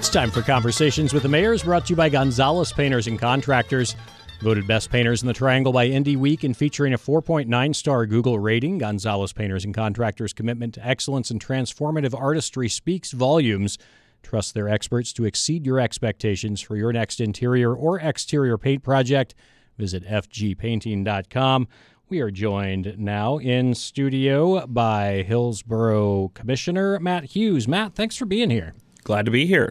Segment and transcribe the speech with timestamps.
[0.00, 3.96] It's time for Conversations with the Mayors, brought to you by Gonzalez Painters and Contractors.
[4.40, 8.38] Voted Best Painters in the Triangle by Indy Week and featuring a 4.9 star Google
[8.38, 13.76] rating, Gonzalez Painters and Contractors' commitment to excellence and transformative artistry speaks volumes.
[14.22, 19.34] Trust their experts to exceed your expectations for your next interior or exterior paint project.
[19.76, 21.68] Visit fgpainting.com.
[22.08, 27.68] We are joined now in studio by Hillsborough Commissioner Matt Hughes.
[27.68, 28.72] Matt, thanks for being here.
[29.04, 29.70] Glad to be here.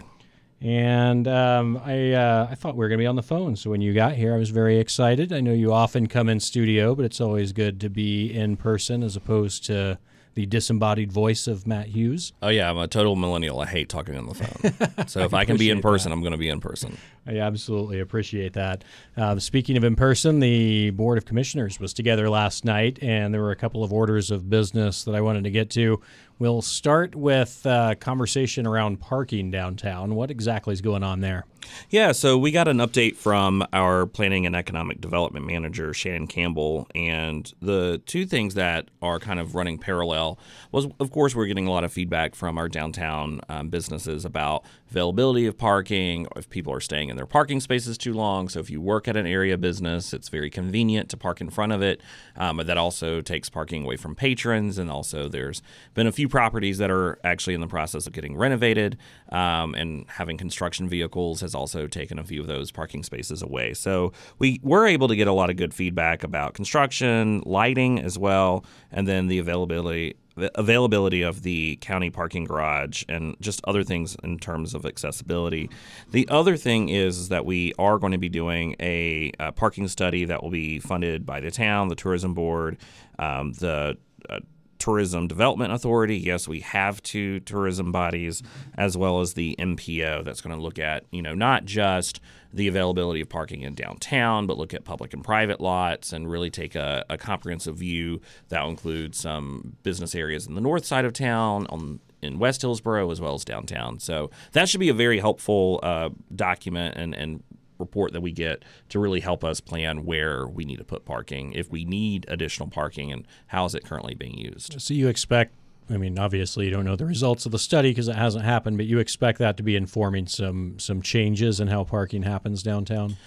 [0.62, 3.56] And um, I, uh, I thought we were going to be on the phone.
[3.56, 5.32] So when you got here, I was very excited.
[5.32, 9.02] I know you often come in studio, but it's always good to be in person
[9.02, 9.98] as opposed to
[10.36, 12.34] the disembodied voice of Matt Hughes.
[12.42, 13.60] Oh yeah, I'm a total millennial.
[13.60, 15.06] I hate talking on the phone.
[15.08, 16.14] So if I, can be in person, that.
[16.14, 16.98] I'm going to be in person.
[17.26, 18.84] I absolutely appreciate that.
[19.18, 23.42] Uh, speaking of in person, the Board of Commissioners was together last night, and there
[23.42, 26.00] were a couple of orders of business that I wanted to get to.
[26.40, 30.16] We'll start with a uh, conversation around parking downtown.
[30.16, 31.44] What exactly is going on there?
[31.90, 36.88] Yeah, so we got an update from our planning and economic development manager, Shannon Campbell.
[36.96, 40.40] And the two things that are kind of running parallel
[40.72, 44.64] was, of course, we're getting a lot of feedback from our downtown um, businesses about
[44.90, 48.50] availability of parking, if people are staying in their parking spaces too long.
[48.50, 51.72] So if you work at an area business, it's very convenient to park in front
[51.72, 52.02] of it.
[52.36, 54.78] Um, but that also takes parking away from patrons.
[54.78, 55.62] And also, there's
[55.94, 58.98] been a few properties that are actually in the process of getting renovated,
[59.32, 63.74] um, and having construction vehicles has also taken a few of those parking spaces away.
[63.74, 68.18] So we were able to get a lot of good feedback about construction, lighting as
[68.18, 70.16] well, and then the availability
[70.56, 75.70] availability of the county parking garage and just other things in terms of accessibility.
[76.12, 80.26] The other thing is, that we are going to be doing a, a, parking study
[80.26, 82.78] that will be funded by the town, the tourism board,
[83.18, 83.98] um, the
[84.30, 84.40] uh,
[84.80, 86.18] Tourism Development Authority.
[86.18, 88.42] Yes, we have two tourism bodies,
[88.78, 92.20] as well as the MPO that's going to look at, you know, not just
[92.52, 96.50] the availability of parking in downtown, but look at public and private lots and really
[96.50, 101.06] take a, a comprehensive view that will include some business areas in the north side
[101.06, 104.00] of town, on in West Hillsborough as well as downtown.
[104.00, 107.44] So that should be a very helpful uh, document and, and
[107.80, 111.54] report that we get to really help us plan where we need to put parking,
[111.54, 114.82] if we need additional parking, and how is it currently being used.
[114.82, 115.54] So you expect
[115.90, 118.78] I mean, obviously, you don't know the results of the study because it hasn't happened,
[118.78, 123.18] but you expect that to be informing some some changes in how parking happens downtown.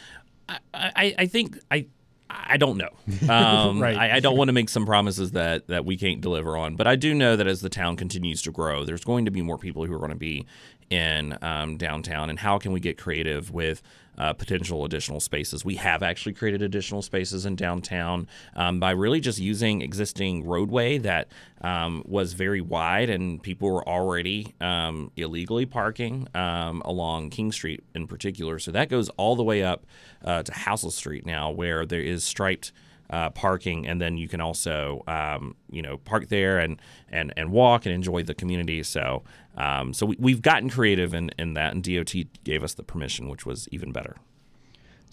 [0.48, 1.86] I, I, I think I.
[2.34, 2.88] I don't know.
[3.28, 3.94] Um, right.
[3.94, 6.86] I, I, don't want to make some promises that, that we can't deliver on, but
[6.86, 9.58] I do know that as the town continues to grow, there's going to be more
[9.58, 10.46] people who are going to be
[10.88, 13.82] in um, downtown, and how can we get creative with
[14.22, 15.64] uh, potential additional spaces.
[15.64, 20.98] We have actually created additional spaces in downtown um, by really just using existing roadway
[20.98, 21.26] that
[21.60, 27.82] um, was very wide and people were already um, illegally parking um, along King Street
[27.96, 28.60] in particular.
[28.60, 29.86] So that goes all the way up
[30.24, 32.70] uh, to Housel Street now, where there is striped.
[33.12, 36.80] Uh, parking, and then you can also, um, you know, park there and
[37.10, 38.82] and and walk and enjoy the community.
[38.82, 39.22] So
[39.56, 42.14] um, so we, have gotten creative in, in that, and DOT
[42.44, 44.16] gave us the permission, which was even better.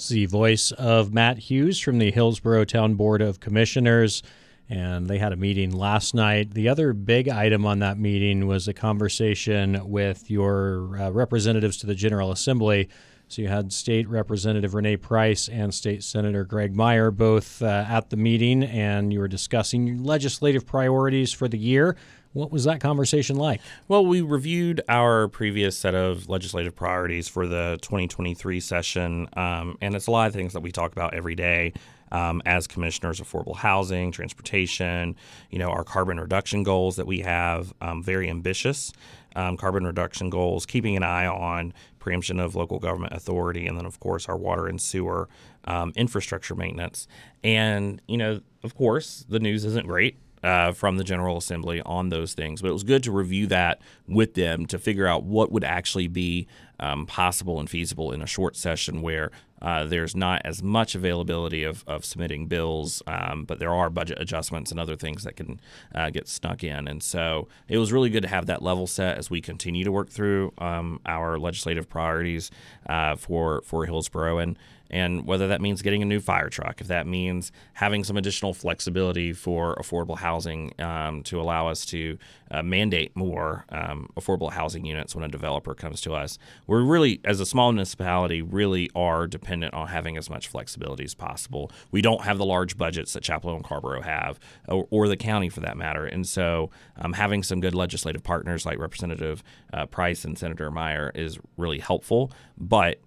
[0.09, 4.23] The voice of Matt Hughes from the Hillsborough Town Board of Commissioners,
[4.69, 6.53] and they had a meeting last night.
[6.53, 11.87] The other big item on that meeting was a conversation with your uh, representatives to
[11.87, 12.87] the General Assembly.
[13.29, 18.09] So you had State Representative Renee Price and State Senator Graig Meyer both uh, at
[18.09, 21.95] the meeting, and you were discussing your legislative priorities for the year.
[22.33, 23.59] What was that conversation like?
[23.87, 29.95] Well, we reviewed our previous set of legislative priorities for the 2023 session, um, and
[29.95, 31.73] it's a lot of things that we talk about every day.
[32.11, 35.15] Um, as commissioners, affordable housing, transportation,
[35.51, 38.91] you know, our carbon reduction goals that we have, um, very ambitious
[39.35, 43.85] um, carbon reduction goals, keeping an eye on preemption of local government authority, and then,
[43.85, 45.29] of course, our water and sewer
[45.65, 47.07] um, infrastructure maintenance.
[47.43, 52.09] And, you know, of course, the news isn't great uh, from the General Assembly on
[52.09, 52.61] those things.
[52.61, 56.07] But it was good to review that with them to figure out what would actually
[56.07, 56.47] be
[56.79, 59.31] um, possible and feasible in a short session where
[59.61, 64.17] uh, there's not as much availability of, of submitting bills, um, but there are budget
[64.21, 65.59] adjustments and other things that can
[65.93, 66.87] uh, get snuck in.
[66.87, 69.91] And so it was really good to have that level set as we continue to
[69.91, 72.51] work through um, our legislative priorities
[72.87, 74.37] uh, for for Hillsborough.
[74.37, 74.57] And
[74.89, 78.53] And whether that means getting a new fire truck, if that means having some additional
[78.53, 82.17] flexibility for affordable housing um, to allow us to
[82.51, 86.37] uh, mandate more um, affordable housing units when a developer comes to us,
[86.67, 91.13] we're really, as a small municipality, really are dependent on having as much flexibility as
[91.13, 91.71] possible.
[91.91, 95.49] We don't have the large budgets that Chapel and Carrboro have, or, or, the county
[95.49, 96.05] for that matter.
[96.05, 99.43] And so um, having some good legislative partners like Representative
[99.73, 102.31] uh, Price and Senator Meyer is really helpful.
[102.57, 102.99] But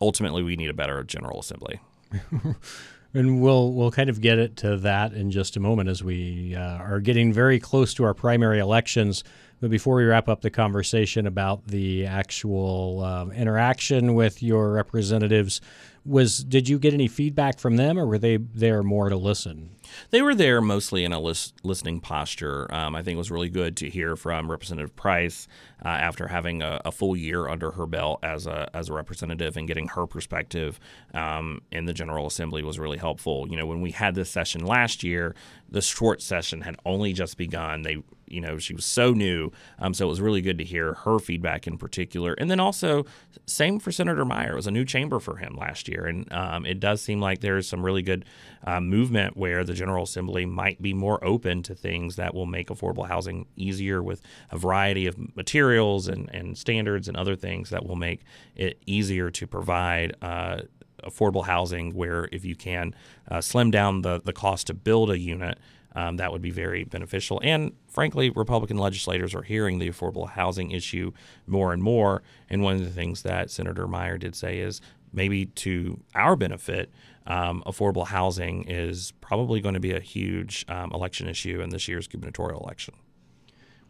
[0.00, 1.80] ultimately we need a better General Assembly.
[3.14, 6.54] and we'll we'll kind of get it to that in just a moment as we
[6.54, 9.24] uh, are getting very close to our primary elections.
[9.60, 15.60] But before we wrap up the conversation about the actual um, interaction with your representatives,
[16.06, 19.70] was did you get any feedback from them, or were they there more to listen?
[20.10, 22.72] They were there mostly in a lis- listening posture.
[22.72, 25.48] Um, I think it was really good to hear from Representative Price
[25.84, 29.56] uh, after having a, a, full year under her belt as a as a representative
[29.56, 30.78] and getting her perspective
[31.14, 33.46] um, in the General Assembly was really helpful.
[33.48, 35.34] You know, when we had this session last year,
[35.68, 37.82] the short session had only just begun.
[37.82, 40.94] They you know she was so new um, so it was really good to hear
[40.94, 42.34] her feedback in particular.
[42.34, 43.04] And then also
[43.46, 44.52] same for senator meyer.
[44.52, 46.06] It was a new chamber for him last year.
[46.06, 48.24] And um, it does seem like there's some really good
[48.64, 52.68] uh, movement where the general assembly might be more open to things that will make
[52.68, 57.86] affordable housing easier with a variety of materials and, and standards and other things that
[57.86, 58.22] will make
[58.54, 60.60] it easier to provide uh,
[61.04, 62.94] affordable housing where if you can
[63.30, 65.58] uh, slim down the, the cost to build a unit
[65.96, 67.40] um, that would be very beneficial.
[67.42, 71.12] And frankly, Republican legislators are hearing the affordable housing issue
[71.46, 72.22] more and more.
[72.50, 74.82] And one of the things that Senator Meyer did say is
[75.12, 76.92] maybe to our benefit,
[77.26, 81.88] um, affordable housing is probably going to be a huge um, election issue in this
[81.88, 82.94] year's gubernatorial election.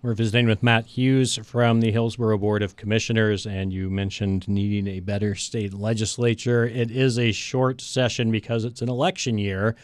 [0.00, 4.86] We're visiting with Matt Hughes from the Hillsborough Board of Commissioners, and you mentioned needing
[4.86, 6.64] a better state legislature.
[6.64, 9.74] It is a short session because it's an election year.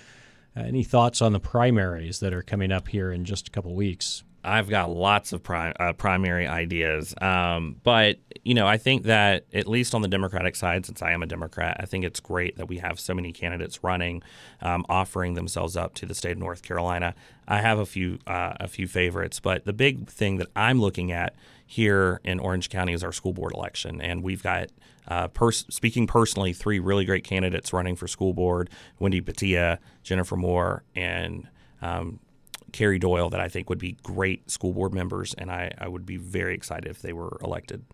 [0.56, 3.74] Uh, any thoughts on the primaries that are coming up here in just a couple
[3.74, 4.22] weeks?
[4.44, 9.68] I've got lots of uh, primary ideas, um, but you know, I think that at
[9.68, 12.68] least on the Democratic side, since I am a Democrat, I think it's great that
[12.68, 14.22] we have so many candidates running,
[14.60, 17.14] um, offering themselves up to the state of North Carolina.
[17.46, 21.12] I have a few uh, a few favorites, but the big thing that I'm looking
[21.12, 21.34] at
[21.64, 24.70] here in Orange County is our school board election, and we've got
[25.06, 30.36] uh, pers- speaking personally, three really great candidates running for school board: Wendy Patia, Jennifer
[30.36, 31.46] Moore, and
[31.80, 32.18] um,
[32.72, 33.30] Carrie Doyle.
[33.30, 36.54] That I think would be great school board members, and I, I would be very
[36.54, 37.84] excited if they were elected.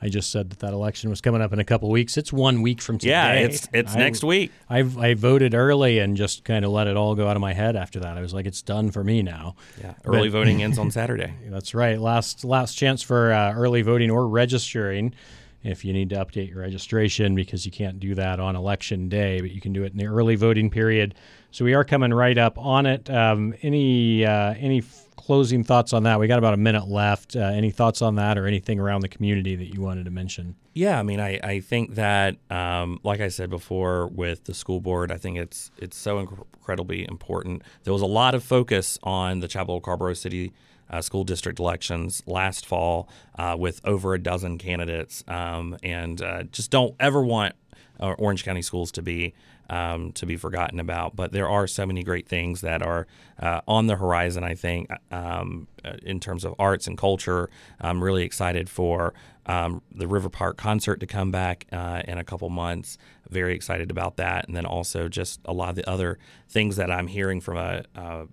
[0.00, 2.16] I just said that that election was coming up in a couple weeks.
[2.16, 3.10] It's one week from today.
[3.10, 4.52] Yeah, it's it's I, next week.
[4.68, 7.54] I I voted early and just kind of let it all go out of my
[7.54, 8.18] head after that.
[8.18, 9.56] I was like, it's done for me now.
[9.80, 11.32] Yeah, early but, voting ends on Saturday.
[11.46, 11.98] That's right.
[11.98, 15.14] Last last chance for uh, early voting or registering
[15.62, 19.40] if you need to update your registration because you can't do that on election day,
[19.40, 21.14] but you can do it in the early voting period.
[21.56, 23.08] So we are coming right up on it.
[23.08, 24.82] Um, any uh, any
[25.16, 26.20] closing thoughts on that?
[26.20, 27.34] We got about a minute left.
[27.34, 30.54] Uh, any thoughts on that, or anything around the community that you wanted to mention?
[30.74, 34.82] Yeah, I mean, I, I think that, um, like I said before, with the school
[34.82, 37.62] board, I think it's it's so incredibly important.
[37.84, 40.52] There was a lot of focus on the Chapel Carrboro City
[40.90, 43.08] uh, school district elections last fall
[43.38, 47.54] uh, with over a dozen candidates, um, and uh, just don't ever want
[47.98, 49.32] uh, Orange County schools to be
[49.70, 51.16] um, to be forgotten about.
[51.16, 53.06] But there are so many great things that are
[53.40, 54.44] uh, on the horizon.
[54.44, 59.14] I think um, uh, in terms of arts and culture, I'm really excited for
[59.46, 62.98] um, the River Park concert to come back in a couple months.
[63.30, 66.18] Very excited about that, and then also just a lot of the other
[66.48, 68.26] things that I'm hearing from a, a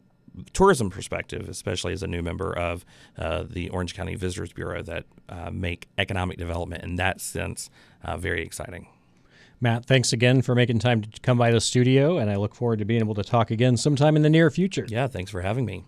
[0.53, 2.85] tourism perspective, especially as a new member of
[3.17, 7.69] uh, the Orange County Visitors Bureau, that uh, make economic development in that sense
[8.03, 8.87] uh, very exciting.
[9.63, 12.79] Matt, thanks again for making time to come by the studio, and I look forward
[12.79, 14.85] to being able to talk again sometime in the near future.
[14.89, 15.85] Yeah, thanks for having me.